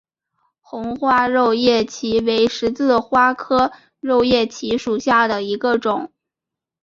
[0.61, 6.11] 红花肉叶荠为十字花科肉叶荠属下的一个种。